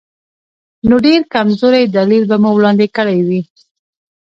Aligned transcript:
نو 0.89 0.95
ډېر 1.05 1.21
کمزوری 1.33 1.83
دلیل 1.97 2.23
به 2.29 2.37
مو 2.43 2.49
وړاندې 2.55 2.87
کړی 2.97 3.19
وي. 3.27 3.41